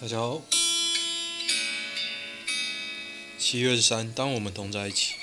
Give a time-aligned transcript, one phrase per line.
[0.00, 0.42] 大家好，
[3.38, 5.14] 七月十三，当我们同在一起。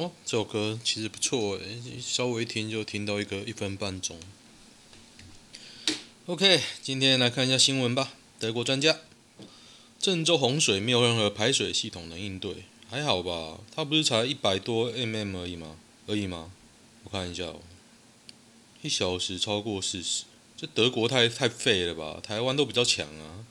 [0.00, 4.18] 哦，这首歌其实不错诶，稍微一听就听到一个一分半钟。
[6.24, 8.14] OK，今天来看一下新闻吧。
[8.38, 9.00] 德国专家，
[9.98, 13.60] 郑州洪水没有任何排水系统能应对，还好吧？
[13.76, 15.76] 它不是才一百多 mm 而已吗？
[16.06, 16.50] 而已吗？
[17.04, 17.60] 我看一下哦，
[18.80, 20.24] 一小时超过四十，
[20.56, 22.18] 这德国太太废了吧？
[22.22, 23.44] 台湾都比较强啊，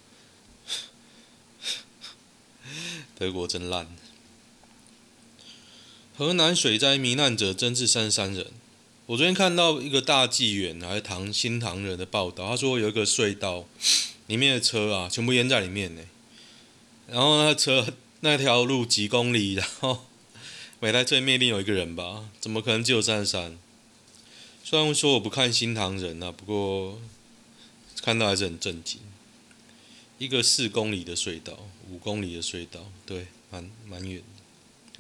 [3.14, 3.96] 德国真烂。
[6.20, 8.48] 河南水灾罹难者增至三十三人。
[9.06, 13.66] 我昨天看到一个大纪元还是唐新唐人的报道，他说有一个隧道
[14.28, 16.02] 里面的车啊，全部淹在里面呢。
[17.08, 20.08] 然后那车那条路几公里，然后
[20.82, 22.26] 每台车里面一定有一个人吧？
[22.42, 23.58] 怎么可能只有三十三？
[24.62, 27.00] 虽然说我不看新唐人啊，不过
[28.02, 29.00] 看到还是很震惊。
[30.18, 31.58] 一个四公里的隧道，
[31.90, 34.22] 五公里的隧道，对，蛮蛮远，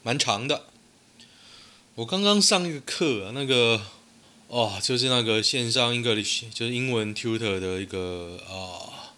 [0.01, 0.67] 蛮长的。
[1.99, 3.81] 我刚刚上一个课啊，那个
[4.47, 9.11] 哦，就是那个线上 English，就是英文 tutor 的一个啊、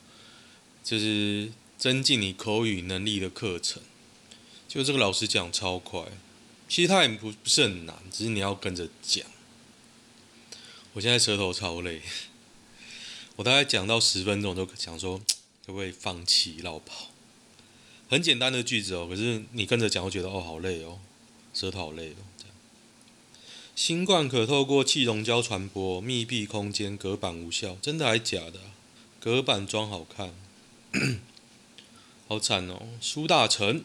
[0.83, 3.83] 就是增进你口语能力的课程。
[4.67, 6.01] 就这个老师讲超快，
[6.67, 9.27] 其实他也不不是很难，只是你要跟着讲。
[10.93, 12.01] 我现在舌头超累，
[13.35, 15.19] 我大概讲到十分钟，就想说
[15.67, 17.11] 可不可以放弃落跑？
[18.09, 20.97] 很简单的句子哦，可是你跟着讲，我觉得哦好累哦，
[21.53, 22.30] 舌头好累哦。
[23.75, 28.59] 新冠可透过气溶胶传播，密闭空间隔板无效，真的还假的？
[29.19, 30.33] 隔板装好看，
[32.27, 32.87] 好惨哦！
[32.99, 33.83] 苏大成，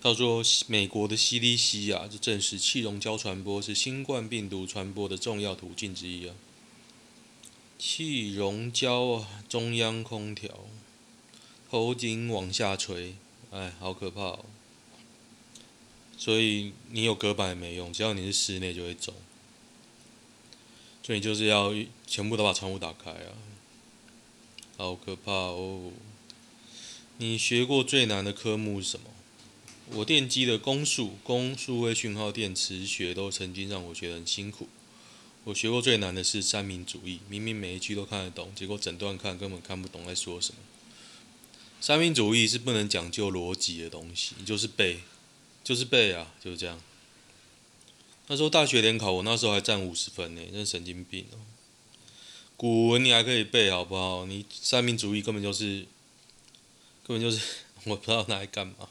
[0.00, 6.34] 他说美国的 CDC 啊，就证实气溶胶传播是新冠病毒传播的重要途径之一啊。
[7.78, 10.50] 气溶胶啊，中央空调，
[11.70, 13.14] 头颈往下垂，
[13.50, 14.44] 哎，好可怕哦！
[16.16, 19.14] 所以你有隔板也没用，只要你是室内就会走。
[21.02, 21.74] 所以你就是要
[22.06, 23.36] 全部都把窗户打开啊，
[24.78, 25.92] 好可怕哦！
[27.18, 29.10] 你学过最难的科目是什么？
[29.96, 34.66] 我电机的公数、公数位讯号电磁学都曾经让我觉得很辛苦。
[35.44, 40.60] 我学过最难的是三民主义，明明每一句都看得懂，结果整段看根本看不懂在说什么。
[41.82, 45.00] 三民主义是不能讲究逻辑的东西，你就是背。
[45.64, 46.80] 就是背啊，就是这样。
[48.26, 51.38] 那时候大学联考，我那时候还占五十分呢，真神经病哦。
[52.56, 54.26] 古文你还可以背，好不好？
[54.26, 55.86] 你三民主义根本就是，
[57.02, 57.40] 根本就是
[57.84, 58.88] 我不知道拿来干嘛。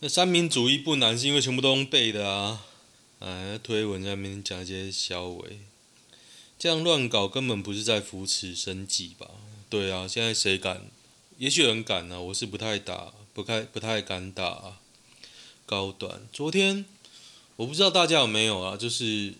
[0.00, 2.66] 那三民主义不难，是因为全部都用背的啊。
[3.20, 5.60] 哎，推文在那边讲一些小伟，
[6.58, 9.30] 这样乱搞根本不是在扶持生计吧？
[9.68, 10.90] 对啊，现在谁敢？
[11.38, 14.78] 也许有人敢啊，我是不太打，不太不太敢打。
[15.70, 16.84] 高端，昨天
[17.54, 19.34] 我不知道大家有没有啊，就是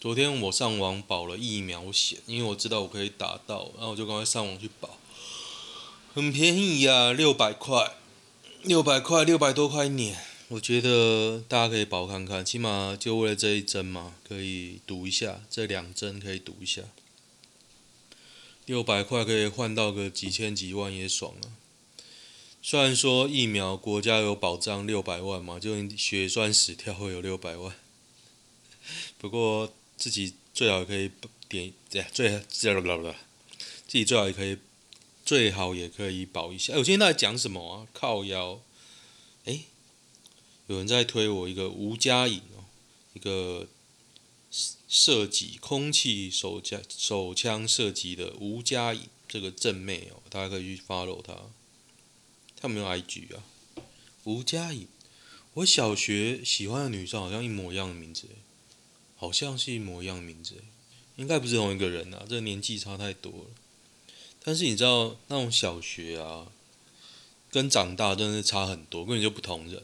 [0.00, 4.96] 昨天我上网保了疫苗险，因为我知道我可以打到，然后我就赶快上网去保，
[6.14, 7.96] 很便宜呀，六百块，
[8.62, 16.80] 六百块，六百多块一年，我觉得大家可以保看看，起码就为了这一针嘛，可以赌一下，这两针可以赌一下。
[18.64, 21.60] 六百块可以换到个几千几万也爽啊！
[22.66, 27.76] 虽然说疫苗国家有保障六百万嘛，就血栓死掉会有六百万，
[29.18, 31.10] 不过自己最好也可以
[31.46, 33.14] 点，对，最最不不不，
[33.86, 34.56] 自己最好也可以，
[35.26, 36.72] 最好也可以保一下。
[36.72, 37.86] 哎，我今天在讲什么啊？
[37.92, 38.62] 靠腰，
[39.44, 39.60] 哎，
[40.68, 42.64] 有人在推我一个吴佳颖哦，
[43.12, 43.68] 一个。
[44.88, 51.34] 射击空气手枪手枪射击的吴佳颖这个正妹哦，大家可以去 follow 她。
[52.64, 53.44] 他没有 IG 啊？
[54.22, 54.88] 吴佳颖，
[55.52, 58.26] 我小学喜欢的女生好像一模一样的名字，
[59.16, 60.64] 好像是一模一样的名字，
[61.16, 63.46] 应该不是同一个人啊，这年纪差太多了。
[64.42, 66.46] 但是你知道那种小学啊，
[67.50, 69.82] 跟长大真的是差很多，根本就不同人。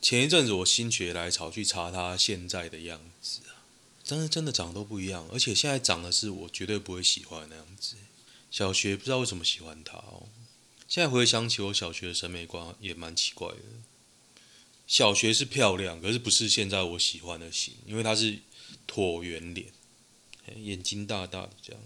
[0.00, 3.68] 前一阵子我心血来潮去查她现在的样子啊。
[4.02, 7.96] 真的真的长得都不一样，而且现在长的是我绝对不会喜欢的那样子。
[8.50, 10.28] 小学不知道为什么喜欢她哦。
[10.88, 13.56] 现在回想起我小学的审美观也蛮奇怪的。
[14.86, 18.38] 小学是漂亮，可是不是现在我喜欢的型，因为他是
[18.86, 19.66] 椭圆脸，
[20.56, 21.82] 眼睛大大的这样，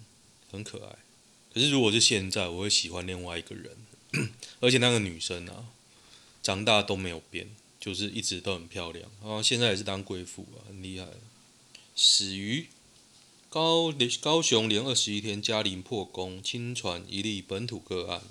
[0.50, 0.96] 很可爱。
[1.52, 3.76] 可是如果是现在，我会喜欢另外一个人，
[4.60, 5.68] 而且那个女生啊，
[6.42, 7.48] 长大都没有变，
[7.80, 11.06] 就是一直都很漂亮，然后现在也是当贵妇啊，很厉害。
[11.96, 12.68] 死鱼
[13.50, 18.22] 高高雄连二十一天，嘉陵破功，清传一例本土个案，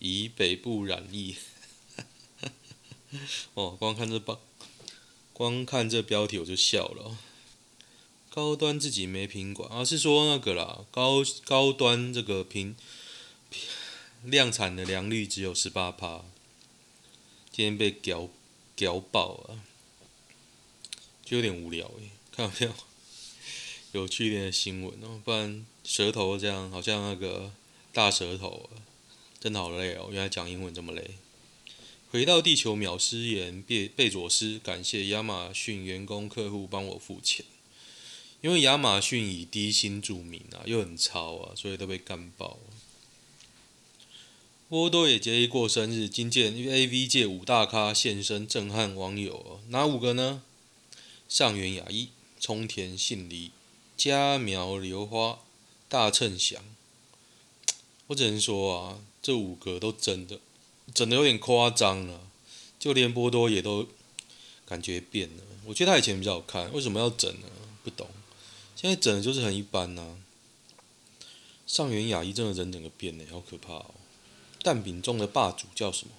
[0.00, 1.36] 以北部染疫。
[3.54, 4.40] 哦，光看这标，
[5.32, 7.16] 光看这标题我就笑了。
[8.28, 12.74] 高端自己没品管，而、是说那个啦，高高端这个品
[14.24, 16.24] 量产的良率只有十八趴，
[17.52, 18.28] 今天被屌
[18.74, 19.60] 屌爆了，
[21.24, 22.74] 就有点无聊诶，看到没有？
[23.94, 27.52] 有趣一点的新闻哦，不然舌头这样好像那个
[27.92, 28.68] 大舌头，
[29.38, 30.08] 真的好累哦。
[30.10, 31.12] 原来讲英文这么累。
[32.10, 37.46] 回到地球秒失言，贝贝佐斯感谢亚马逊员工客户帮我付钱，
[38.40, 42.58] 因为亚马逊以低薪著名啊，又很糙啊，所以都被干爆。
[44.68, 50.42] 波多野结衣过生日，今见 AV 界五大咖现身震撼网友，哪五个呢？
[51.28, 52.08] 上原雅一、
[52.40, 53.52] 冲田杏梨。
[53.96, 55.38] 家苗流花、
[55.88, 56.62] 大秤祥，
[58.08, 60.40] 我只能说啊，这五个都整的，
[60.92, 62.20] 整的有点夸张了，
[62.78, 63.88] 就连波多野都
[64.66, 65.42] 感觉变了。
[65.66, 67.46] 我觉得他以前比较好看，为什么要整呢？
[67.82, 68.08] 不懂。
[68.76, 70.18] 现在整的就是很一般呐、啊。
[71.66, 73.94] 上原雅一真的人整个变了，好可怕哦。
[74.62, 76.12] 蛋饼中的霸主叫什么？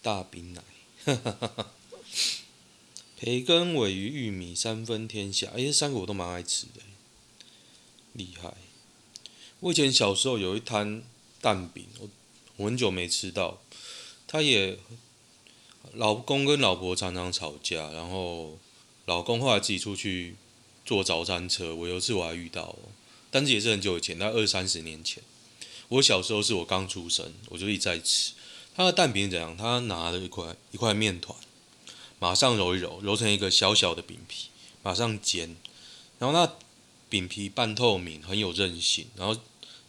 [0.00, 0.62] 大饼奶。
[1.04, 1.70] 哈哈哈哈。
[3.18, 6.80] 培根、鮪鱼、玉米三分天下，哎，这三个我都蛮爱吃的。
[8.12, 8.52] 厉害！
[9.60, 11.02] 我以前小时候有一摊
[11.40, 12.08] 蛋饼，我
[12.56, 13.60] 我很久没吃到。
[14.26, 14.78] 他也
[15.92, 18.58] 老公跟老婆常常吵架，然后
[19.06, 20.36] 老公后来自己出去
[20.84, 21.74] 坐早餐车。
[21.74, 22.74] 我有一次我还遇到，
[23.30, 25.22] 但是也是很久以前，大概二三十年前。
[25.88, 28.32] 我小时候是我刚出生，我就一直在吃。
[28.74, 29.56] 他的蛋饼怎样？
[29.56, 31.36] 他拿了一块一块面团，
[32.18, 34.48] 马上揉一揉，揉成一个小小的饼皮，
[34.82, 35.56] 马上煎，
[36.18, 36.52] 然后那。
[37.10, 39.38] 饼皮半透明，很有韧性，然后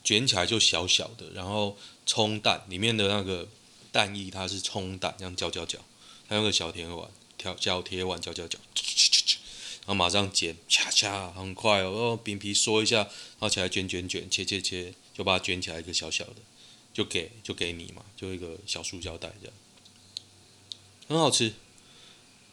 [0.03, 3.47] 卷起来就小小的，然后冲蛋里面的那个
[3.91, 5.77] 蛋液，它是冲蛋，这样搅搅搅，
[6.27, 16.37] 还有个小铁碗，挑小铁碗搅搅搅，然后马上煎，恰恰很快哦，饼皮缩一下，然后起来卷卷卷，切切切，就把它卷起来一个小小的，
[16.91, 19.55] 就给就给你嘛，就一个小塑胶袋这样，
[21.07, 21.53] 很好吃。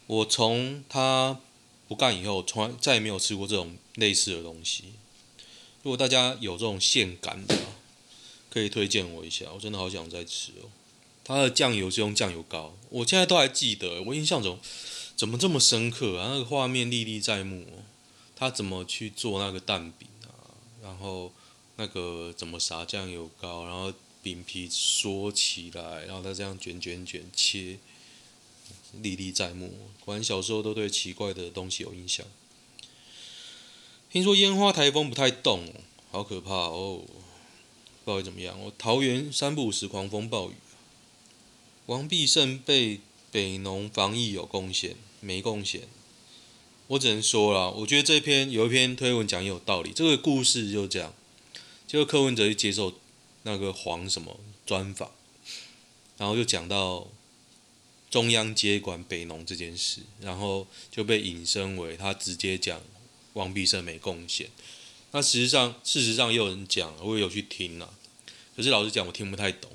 [0.05, 1.41] 我从它。
[1.89, 4.93] 不干以后，从来再也没有吃过这种类似的东西。
[5.81, 7.57] 如果大家有这种现感的，
[8.49, 10.69] 可以推荐我一下，我真的好想再吃哦。
[11.23, 14.59] 它的酱油是用酱油膏，我现在都还记得，我印象中
[15.15, 16.29] 怎么这么深刻啊？
[16.29, 17.83] 那个画面历历在目哦。
[18.35, 20.53] 他怎么去做那个蛋饼啊？
[20.83, 21.31] 然后
[21.77, 23.65] 那个怎么撒酱油膏？
[23.65, 23.91] 然后
[24.21, 27.79] 饼皮缩起来，然后他这样卷卷卷切。
[29.01, 29.71] 历历在目，
[30.03, 32.25] 果然小时候都对奇怪的东西有印象。
[34.11, 35.71] 听说烟花台风不太动，
[36.11, 37.03] 好可怕哦！
[38.03, 38.59] 不知道怎么样。
[38.59, 40.55] 我桃园三不五时狂风暴雨，
[41.85, 45.87] 王必胜被北农防疫有贡献没贡献？
[46.87, 49.91] 我只能说啦，我觉得这篇有一篇推文讲也有道理。
[49.93, 51.13] 这个故事就这样，
[51.87, 52.95] 结果柯文哲去接受
[53.43, 55.11] 那个黄什么专访，
[56.17, 57.07] 然后就讲到。
[58.09, 62.81] 中央接管北农这件事，然后就被引申为他直接讲
[63.33, 64.49] 王必胜没贡献，
[65.11, 67.93] 那实际上，事实上也有人讲，我也有去听啊。
[68.55, 69.71] 可是老实讲，我听不太懂。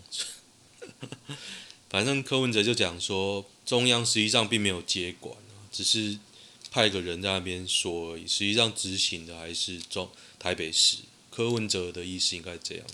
[1.88, 5.36] 反正柯文哲就讲说，中央实际上并没有接管，
[5.70, 6.18] 只是
[6.70, 8.26] 派个人在那边说而已。
[8.26, 10.98] 实际上执行的还是中台北市。
[11.30, 12.86] 柯文哲的意思应该这样，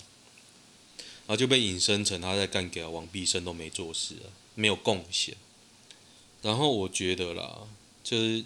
[1.27, 5.35] 然后就被引申成他在干给王必胜都没做事啊，没有贡献。
[6.41, 7.67] 然后我觉得啦，
[8.03, 8.43] 就是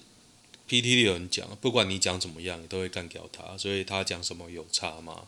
[0.67, 5.23] PTT 有人讲，不管你讲怎么样，你都会干掉他，所以他讲什么有差吗？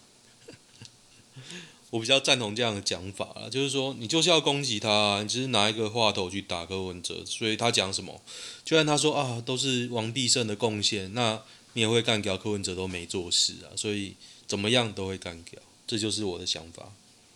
[1.89, 8.21] 我比较赞同这样的讲法啦，就是说你就是要攻击他，你只是拿一个话头去打柯文哲，所以他讲什么，
[8.65, 11.41] 就算他说啊都是王必胜的贡献，那
[11.73, 14.15] 你也会干掉柯文哲都没做事啊，所以
[14.45, 16.91] 怎么样都会干掉，这就是我的想法。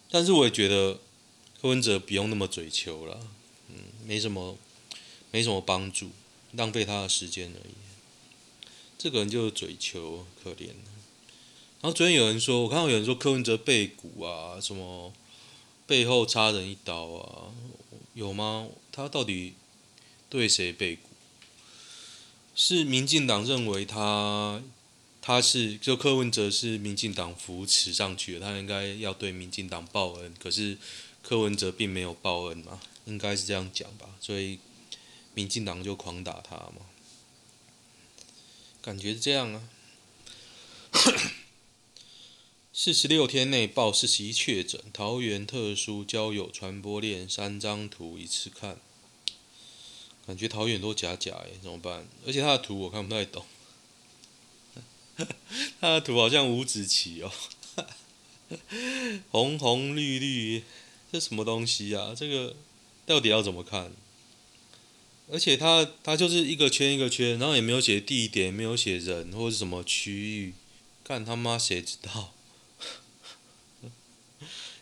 [0.10, 1.00] 但是我也觉得
[1.62, 3.20] 柯文哲不用那么嘴求了，
[3.70, 3.76] 嗯，
[4.06, 4.58] 没什么。
[5.34, 6.10] 没什么帮助，
[6.58, 7.74] 浪费他的时间而已。
[8.98, 10.72] 这个人就是嘴求，可怜。
[11.80, 15.14] 然后昨天有人说，我看到有人说柯文哲背骨啊，什么
[15.88, 17.54] 背后插人一刀啊，
[18.14, 18.68] 有吗？
[18.92, 19.54] 他到底
[20.30, 21.08] 对谁背骨？
[22.54, 24.62] 是民进党认为他
[25.22, 30.34] 他是就柯文哲是民进党扶持上去的，他应该要对民进党报恩。
[30.38, 30.78] 可是
[31.22, 34.60] 柯文哲并没有报恩嘛，应该是这样讲吧，所以。
[35.34, 36.88] 民进党就狂打他嘛，
[38.82, 39.70] 感觉是这样啊。
[42.74, 48.82] 四十六天内报四十一确诊，桃园特殊交友传播链三张图一次看，
[50.28, 52.06] 感觉桃园都假假哎，怎么办？
[52.28, 53.46] 而且他的图我看不太懂，
[55.80, 57.32] 他的图好像五子棋哦，
[59.32, 60.64] 红红绿绿，
[61.12, 62.14] 这什么东西啊？
[62.16, 62.56] 这个
[63.06, 63.92] 到底要怎么看？
[65.32, 70.54] 而且他他就是一个圈一个圈，然后也没有写地点，没有写人或者什么区域，
[71.04, 72.34] 干他妈谁知道？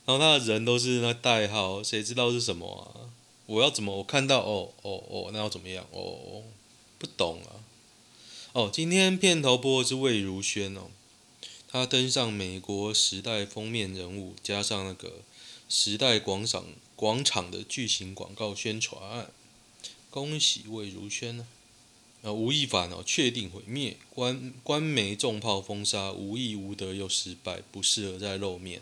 [0.05, 3.13] 然后他的人都是那代号，谁知道是什么啊？
[3.45, 5.85] 我要怎么我看到哦哦哦，那要怎么样？
[5.91, 6.43] 哦哦，
[6.97, 7.61] 不懂啊。
[8.53, 10.89] 哦，今天片头播的是魏如萱哦，
[11.67, 15.21] 她登上美国时代封面人物，加上那个
[15.69, 19.31] 时代广场广场的巨型广告宣传。
[20.09, 21.47] 恭喜魏如萱呢！
[22.23, 28.81] 啊，吴亦凡哦，确定毁灭，官官媒重炮封杀，无义无德又失败，不适合再露面。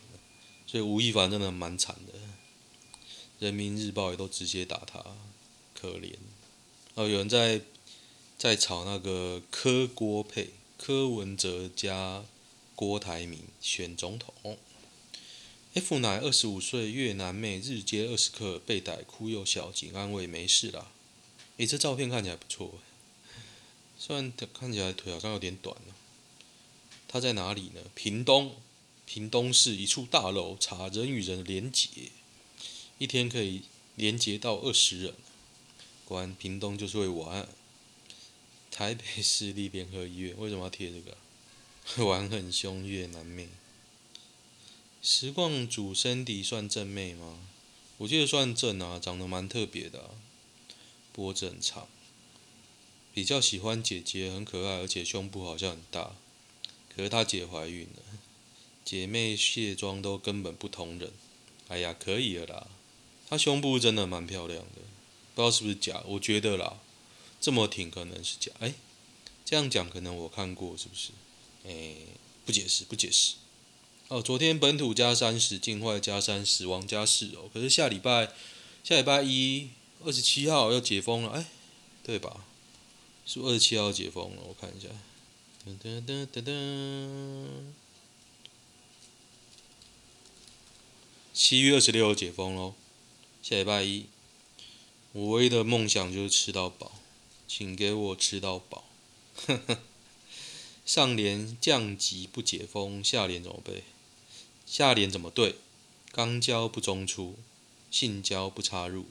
[0.66, 2.14] 所以吴亦凡真的蛮惨的，
[3.40, 5.04] 人民日报也都直接打他，
[5.74, 6.14] 可怜。
[6.96, 7.60] 哦，有人在
[8.38, 12.24] 在炒那个柯郭配，柯文哲加
[12.74, 14.58] 郭台铭选总统。
[15.78, 20.92] F 奶二十五岁越南妹日接二十克被逮，哭又笑，警安慰没事啦。
[21.58, 22.80] 诶、欸，这照片看起来不错，
[24.00, 25.96] 虽然看起来腿好像有点短了。
[27.08, 27.82] 他在哪里呢？
[27.94, 28.56] 屏东，
[29.06, 32.12] 屏东市一处大楼查人与人连结，
[32.98, 33.62] 一天可以
[33.96, 35.14] 连结到二十人。
[36.06, 37.48] 果然屏东就是会玩。
[38.72, 41.16] 台北市立联合医院为什么要贴这个？
[42.04, 43.48] 玩很凶越南妹。
[45.10, 47.40] 实况主身体算正妹吗？
[47.96, 50.10] 我记得算正啊，长得蛮特别的、啊。
[51.14, 51.88] 脖子很长，
[53.14, 56.18] 比较喜欢姐姐，很可爱，而且胸部好像很大。
[56.94, 58.04] 可是她姐怀孕了，
[58.84, 61.14] 姐妹卸妆都根本不同人。
[61.70, 62.68] 哎呀，可以了啦，
[63.30, 64.82] 她胸部真的蛮漂亮的，
[65.34, 66.04] 不知道是不是假？
[66.06, 66.82] 我觉得啦，
[67.40, 68.52] 这么挺可能是假。
[68.60, 68.74] 哎，
[69.46, 71.12] 这样讲可能我看过，是不是？
[71.64, 71.96] 哎，
[72.46, 73.36] 不解释，不解释。
[74.10, 77.50] 哦，昨天本土加三十，境外加三，十亡加四哦。
[77.54, 78.32] 可是下礼拜，
[78.84, 79.70] 下礼拜一。
[80.06, 81.48] 二十七号要解封了，哎，
[82.04, 82.46] 对吧？
[83.26, 84.88] 是二十七号解封了，我看一下。
[85.66, 87.48] 噔噔噔噔噔。
[91.34, 92.76] 七月二十六号解封喽，
[93.42, 94.06] 下礼拜一。
[95.14, 96.92] 我唯一的梦想就是吃到饱，
[97.48, 98.86] 请给我吃到饱。
[99.48, 99.80] 呵呵。
[100.86, 103.84] 上联降级不解封，下联怎么背？
[104.68, 105.56] 下联怎么对？
[106.14, 107.40] 肛交不中出，
[107.90, 109.06] 性交不插入。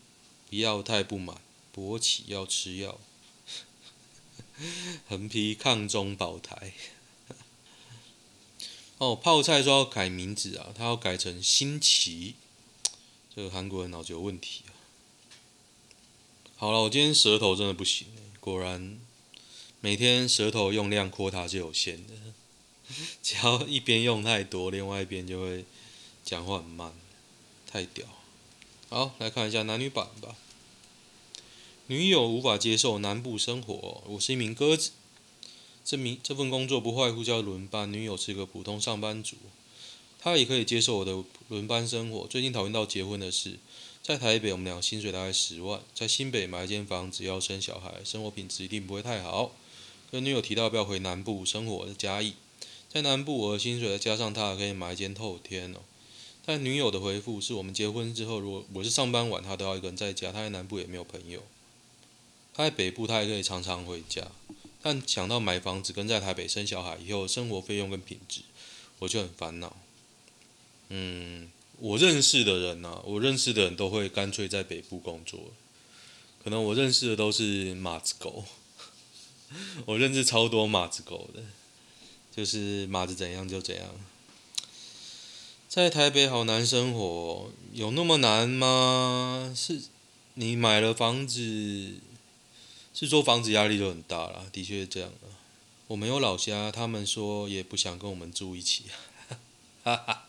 [0.49, 1.41] 不要太不满，
[1.75, 3.01] 勃起要吃药，
[5.09, 6.75] 横批抗中保台。
[8.99, 12.35] 哦，泡菜说要改名字啊，他要改成新奇。
[13.35, 14.71] 这个韩国人脑子有问题啊。
[16.57, 18.07] 好了，我今天舌头真的不行，
[18.39, 19.01] 果然
[19.81, 22.15] 每天舌头用量 quota 是有限的，
[23.23, 25.65] 只要一边用太多，另外一边就会
[26.25, 26.93] 讲话很慢，
[27.71, 28.07] 太屌。
[28.89, 30.37] 好，来看一下男女版吧。
[31.89, 34.91] 女友无法接受南部生活，我是一名鸽子。
[35.85, 39.37] 这名这份工作不外乎叫轮班，女友是个普通上班族，
[40.19, 42.27] 她也可以接受我的轮班生活。
[42.27, 43.59] 最近讨论到结婚的事，
[44.03, 49.53] 在台北我们俩薪水大概十万，在新北买一间房子要生小孩，生活品质一定不会太好。
[50.11, 52.35] 跟女友提到不要回南部生活的嘉义，
[52.93, 55.81] 在南部我的薪水再加上她可以买一间透天哦。
[56.45, 60.31] 但女友的回复是我们结婚之后，如果我是上班晚，她都要一个人在家。
[60.31, 61.43] 她在南部也没有朋友，
[62.55, 64.29] 她在北部，她也可以常常回家。
[64.81, 68.43] 但想到买房子跟在台北生小孩以后生活费用跟品质，
[69.01, 69.77] 我就很烦恼。
[70.89, 71.51] 嗯，
[71.81, 75.41] 我认识的人呢、啊，我认识的人都会干脆在北部工作。
[76.45, 78.45] 可能我认识的都是马子狗，
[79.85, 81.43] 我认识超多马子狗的，
[82.37, 83.87] 就是马子怎样就怎样。
[85.69, 89.55] 在台北好难生活，有那么难吗？
[89.57, 89.81] 是，
[90.35, 91.95] 你买了房子，
[92.95, 95.29] 是说房子压力就很大了，的确是这样的。
[95.89, 98.85] 我没有老家，他们说也不想跟我们住一起。
[99.83, 100.27] 哈哈，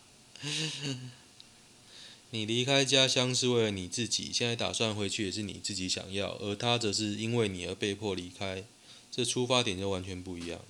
[2.30, 8.64] 你离开家乡是为了你自己，现在打算回去也是你自己想要，而他则是因为你而被迫离开，
[9.10, 10.60] 这出发点就完全不一样。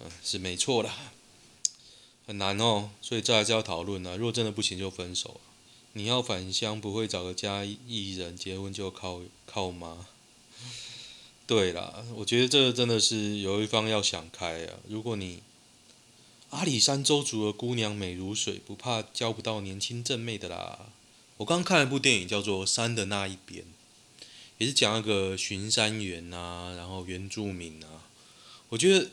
[0.00, 1.12] 嗯，是没错啦。
[2.26, 4.16] 很难哦，所以这还是要讨论呢。
[4.16, 5.40] 如果真的不行，就分手。
[5.92, 10.06] 你要返乡，不会找个嘉义人结婚就靠靠吗？
[11.46, 14.74] 对啦，我觉得这个真的是有一方要想开啊。
[14.88, 15.42] 如果你
[16.48, 20.88] 阿里山邹族的姑娘美如水，不怕交不到年轻正妹的啦。
[21.36, 23.62] 我刚看了一部电影，叫做《山的那一边》，
[24.56, 28.08] 也是讲一个巡山员啊，然后原住民啊。
[28.70, 29.10] 我觉得。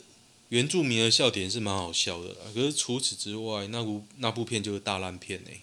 [0.51, 5.62] 原住民的笑点是蛮好笑的，可是除此之外，那部那部片就是大烂片哎，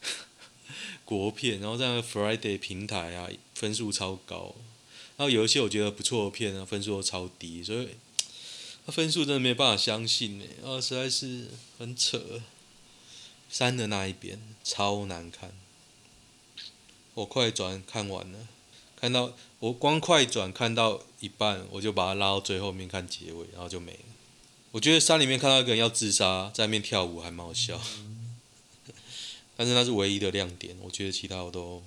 [1.04, 4.54] 国片，然后在 Friday 平台啊，分数超高，
[5.18, 7.88] 然后有一些我觉得不错的片啊，分数都超低，所以，
[8.86, 12.40] 那分数真的没办法相信哎，啊，实在是很扯。
[13.50, 15.52] 山的那一边超难看，
[17.14, 18.46] 我快转看完了。
[19.00, 23.98] 看到我光快转看到一半，我就把它拉到最后面看结尾，然后就没了。
[24.70, 27.80] 我觉得山里面看到一个人要自杀，在那边跳舞还蛮好笑，
[29.56, 30.76] 但是那是唯一的亮点。
[30.82, 31.82] 我觉得其他我都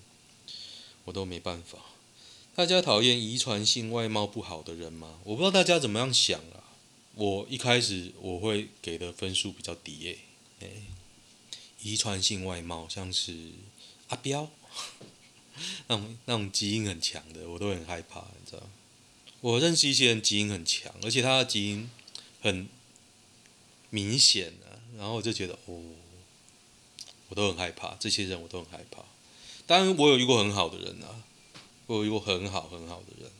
[1.05, 1.77] 我都没办法。
[2.53, 5.19] 大家讨厌遗传性外貌不好的人吗？
[5.23, 6.75] 我不知道大家怎么样想啊。
[7.15, 10.19] 我一开始我会给的分数比较低诶、
[10.61, 10.83] 欸，
[11.81, 13.51] 遗传性外貌像是
[14.09, 14.49] 阿彪。
[15.87, 18.63] 那种那种基因很强的，我都很害怕，你知道？
[19.41, 21.89] 我认识一些人基因很强，而且他的基因
[22.41, 22.67] 很
[23.89, 25.81] 明显啊，然后我就觉得哦，
[27.29, 29.03] 我都很害怕，这些人我都很害怕。
[29.65, 31.23] 当然，我有遇过很好的人啊，
[31.87, 33.31] 我有遇过很好很好的人，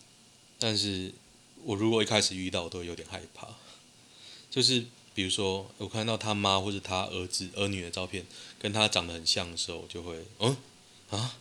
[0.57, 1.13] 但是
[1.63, 3.47] 我如果一开始遇到，我都有点害怕。
[4.49, 8.25] 就是比如说，我看到他妈或者他儿子儿女的照片，
[8.57, 10.57] 跟他长得很像的时候，我就会嗯
[11.12, 11.38] 啊。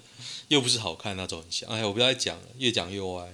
[0.48, 3.32] 又不是好看那种像，哎，我不要再讲了，越讲越歪。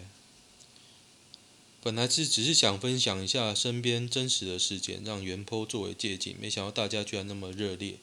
[1.81, 7.97] 本来是只是想分享一下身边真实的事件，让原剖作为借鉴，没想到大家居然那么热烈。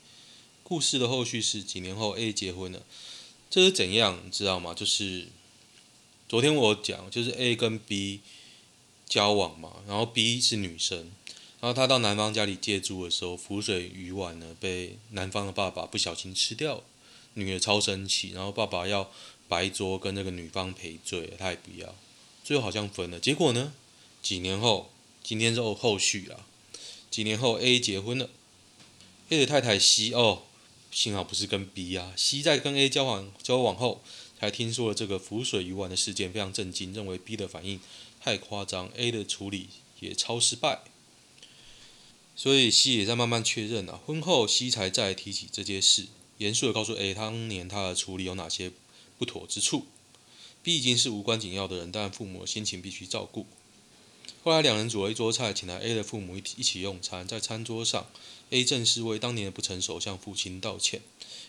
[0.64, 2.84] 故事的后续是几年后 A 结婚了，
[3.50, 4.74] 这是怎样，你知道吗？
[4.74, 5.28] 就是
[6.28, 8.22] 昨天我讲，就是 A 跟 B
[9.08, 11.12] 交往嘛，然后 B 是女生，
[11.60, 16.84] 然后她到男方家里借住的时候，浮水鱼丸呢被男方的爸爸不小心吃掉了。
[17.36, 19.10] 女儿超生气，然后爸爸要
[19.48, 21.96] 白桌跟那个女方赔罪，他也不要，
[22.44, 23.20] 最后好像分了。
[23.20, 23.74] 结果呢？
[24.22, 24.92] 几年后，
[25.24, 26.46] 今天是后后续啦。
[27.12, 28.30] 几年后，A 结婚了
[29.30, 30.44] ，A 的太太 C 哦，
[30.92, 32.14] 幸好不是跟 B 啊。
[32.18, 34.02] C 在跟 A 交往交往后，
[34.40, 37.80] 才听说了这个浮水鱼丸的事件，非常震惊，认为 B 的反应
[38.20, 39.70] 太夸张，A 的处理
[40.00, 40.80] 也超失败。
[42.36, 44.00] 所以 C 也在慢慢确认啊。
[44.06, 46.08] 婚后 C 才再提起这件事。
[46.38, 48.72] 严肃地告诉 A，当年他的处理有哪些
[49.18, 49.86] 不妥之处。
[50.62, 53.46] B 已经是无关紧要的人，但父母的心情必须照顾。
[54.44, 57.28] 后来两人煮了一桌菜，请来 A 的父母一一起用餐。
[57.28, 58.08] 在餐桌上
[58.50, 61.02] ，A 正式为当年的不成熟向父亲道歉。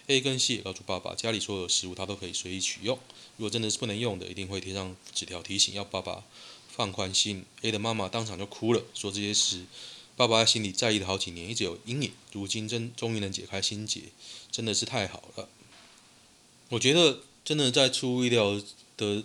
[0.07, 2.99] A 跟 C 也告诉爸爸，家里所有的食物他都可以随意取用，
[3.37, 6.23] 如果真的是不能用的，一定会贴上纸条提醒，要爸爸
[6.69, 7.45] 放宽心。
[7.63, 9.65] A 的妈妈当场就哭了，说这些事。
[10.17, 14.05] 爸爸心里在意了好几年，一直有阴影，如今真终于能解开心结，
[14.51, 15.49] 真的是太好了。
[16.71, 18.61] 我觉得真的在出意料
[18.97, 19.23] 的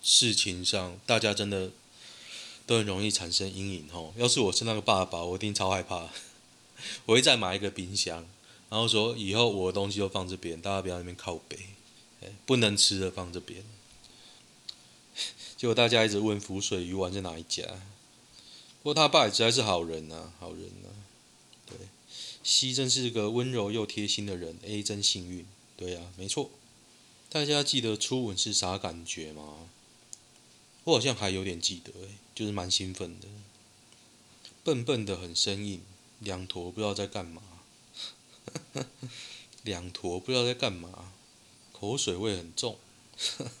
[0.00, 1.72] 事情上，大家真的
[2.64, 4.14] 都很容易产生阴影哦。
[4.16, 6.08] 要是我是那个爸爸，我一定超害怕，
[7.06, 8.24] 我会再买一个冰箱，
[8.70, 11.58] 然后说以后我的东西都放这边，大家不要那边靠北，
[12.46, 13.64] 不能吃的放这边。
[15.58, 17.64] 结果大家一直问浮水鱼丸在哪一家。
[18.88, 20.88] 过他爸也实在是好人呐，好人呐。
[21.66, 21.76] 对
[22.42, 25.44] ，C 真是个温柔又贴心的人，A 真幸运。
[25.76, 26.50] 对呀、啊，没错。
[27.28, 29.68] 大家记得初吻是啥感觉吗？
[30.84, 33.28] 我好像还有点记得，哎，就是蛮兴奋的。
[34.64, 35.82] 笨笨的很生硬，
[36.20, 37.42] 两坨不知道在干嘛。
[39.64, 41.12] 两坨不知道在干嘛，
[41.74, 42.78] 口水味很重，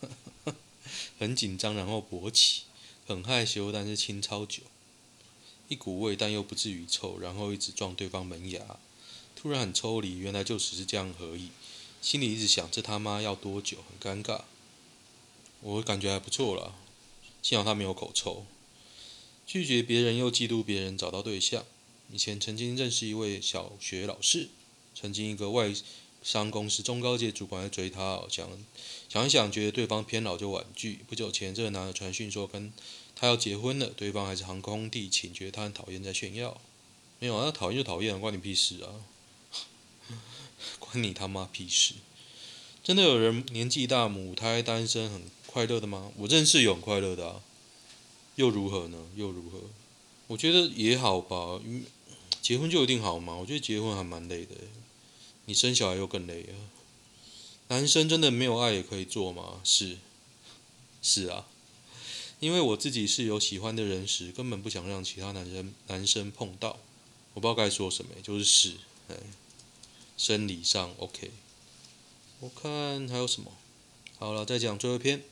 [1.18, 2.62] 很紧张，然后勃起，
[3.06, 4.62] 很害羞，但是亲超久，
[5.68, 8.78] 一股味但又不至于臭，然后一直撞对方门牙，
[9.36, 11.50] 突然很抽离，原来就只是这样而已，
[12.02, 14.42] 心里一直想这他妈要多久，很尴尬，
[15.60, 16.74] 我感觉还不错啦，
[17.42, 18.46] 幸好他没有口臭，
[19.46, 21.64] 拒绝别人又嫉妒别人找到对象，
[22.12, 24.48] 以前曾经认识一位小学老师。
[25.00, 25.72] 曾经一个外
[26.24, 28.50] 商公司中高阶主管在追她，想
[29.08, 30.98] 想一想，觉得对方偏老就婉拒。
[31.06, 32.72] 不久前，这个男的传讯说跟
[33.20, 36.60] 他要结婚了，对方还是航空地勤，觉得他很讨厌，在炫耀。
[37.18, 38.94] 没有啊，讨厌就讨厌，关你屁事啊！
[40.78, 41.94] 关你他妈屁事！
[42.84, 46.12] 真的有人年纪大母胎单身很快乐的吗？
[46.16, 47.42] 我认识有很快乐的啊，
[48.36, 49.06] 又如何呢？
[49.16, 49.62] 又如何？
[50.28, 51.60] 我觉得也好吧，
[52.40, 53.34] 结婚就一定好吗？
[53.34, 54.54] 我觉得结婚还蛮累的。
[55.46, 56.54] 你生小孩又更累啊！
[57.66, 59.60] 男生真的没有爱也可以做吗？
[59.64, 59.98] 是，
[61.02, 61.48] 是啊，
[62.40, 66.78] 因为我自己是有喜欢的人时，根本不想让其他男生男生碰到。
[67.34, 68.74] 我不知道该说什么，就是是，
[69.08, 69.16] 哎，
[70.16, 71.30] 生理上 OK。
[72.40, 73.52] 我看还有什么？
[74.18, 75.22] 好了，再讲最后一篇。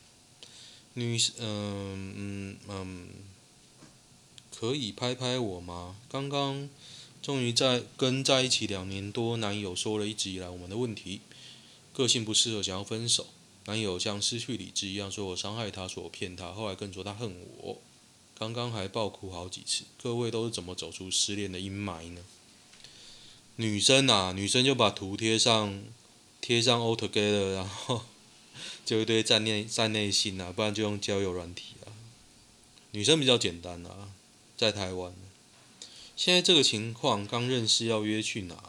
[0.93, 3.09] 女，嗯嗯嗯，
[4.57, 5.95] 可以拍拍我吗？
[6.09, 6.69] 刚刚。
[7.19, 11.19] 终于在跟在一起两年多男友说了一直以来我们的问题，
[11.91, 13.27] 个性不适合，想要分手。
[13.67, 17.81] 男友像失去理智一样说我伤害他，说我骗他，后来更说他恨我。
[18.39, 19.83] 刚刚还爆哭好几次。
[20.01, 22.21] 各位都是怎么走出失恋的阴霾呢？
[23.57, 25.83] 女生啊，女生就把图贴上，
[26.39, 28.03] 贴上 all together，然后
[28.85, 31.91] 就一堆站内站内信啊，不然就用交友软体啊。
[32.91, 34.11] 女生比较简单啊，
[34.55, 35.13] 在台湾。
[36.15, 38.63] 现在这个情况，刚认识要约去哪？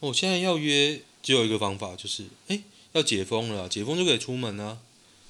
[0.00, 4.80] 哦，现在要约只有一个方法，就是哎，要解封了，解封就可以出门啊。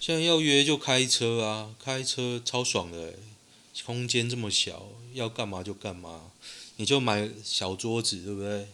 [0.00, 3.14] 现在要约就开车啊，开车超爽的，
[3.84, 6.30] 空间这么小，要干嘛就干嘛，
[6.76, 8.68] 你就买小桌子，对不对？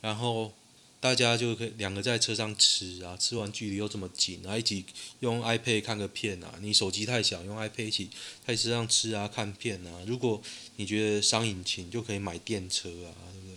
[0.00, 0.52] 然后。
[1.00, 4.82] 大家就可以两个在车上吃啊，吃完距离又这么近，然后一起
[5.20, 6.54] 用 iPad 看个片啊。
[6.62, 8.08] 你手机太小，用 iPad 一起
[8.46, 10.00] 在车上吃啊，看片啊。
[10.06, 10.40] 如果
[10.76, 13.56] 你觉得伤引擎，就可以买电车啊，对不对？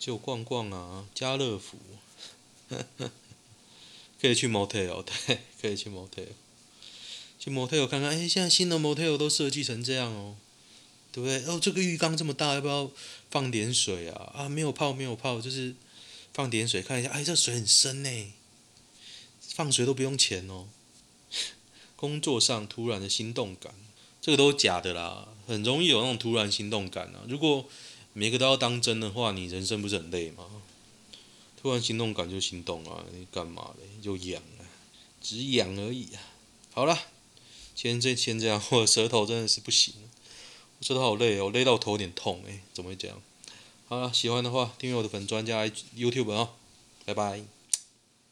[0.00, 1.78] 就逛逛啊，家乐福，
[4.20, 6.26] 可以去 motel，对，可以去 motel，
[7.38, 8.10] 去 motel 看看。
[8.10, 10.36] 哎，现在新的 motel 都设计成这样哦。
[11.14, 11.44] 对不对？
[11.44, 12.90] 哦，这个浴缸这么大，要不要
[13.30, 14.32] 放点水啊？
[14.34, 15.74] 啊，没有泡，没有泡，就是
[16.32, 17.10] 放点水，看一下。
[17.10, 18.32] 哎，这水很深呢，
[19.42, 20.68] 放水都不用钱哦。
[21.96, 23.74] 工作上突然的心动感，
[24.22, 27.26] 这个都是假的啦，很容易有那种突然心动感啊。
[27.28, 27.68] 如果
[28.14, 30.46] 每个都要当真的话，你人生不是很累吗？
[31.62, 34.02] 突然心动感就心动啊，你干嘛嘞？
[34.02, 34.66] 就痒啊，
[35.20, 36.20] 只痒而已啊。
[36.72, 36.98] 好了，
[37.76, 39.94] 先这先这样，我的舌头真的是不行。
[40.80, 43.22] 我舌头好累哦，累到头有点痛哎，怎么会这样？
[43.86, 45.64] 好了，喜欢的话订阅我的粉专家
[45.96, 46.50] YouTube 啊，
[47.04, 47.44] 拜拜。